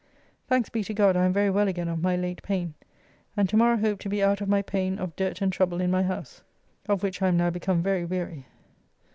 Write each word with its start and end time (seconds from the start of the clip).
Thanks 0.47 0.67
be 0.67 0.83
to 0.85 0.95
God 0.95 1.15
I 1.15 1.25
am 1.25 1.31
very 1.31 1.51
well 1.51 1.67
again 1.67 1.87
of 1.87 2.01
my 2.01 2.15
late 2.15 2.41
pain, 2.41 2.73
and 3.37 3.47
to 3.49 3.55
morrow 3.55 3.77
hope 3.77 3.99
to 3.99 4.09
be 4.09 4.23
out 4.23 4.41
of 4.41 4.49
my 4.49 4.63
pain 4.63 4.97
of 4.97 5.15
dirt 5.15 5.43
and 5.43 5.53
trouble 5.53 5.79
in 5.79 5.91
my 5.91 6.01
house, 6.01 6.41
of 6.89 7.03
which 7.03 7.21
I 7.21 7.27
am 7.27 7.37
now 7.37 7.51
become 7.51 7.83
very 7.83 8.03
weary. 8.05 8.47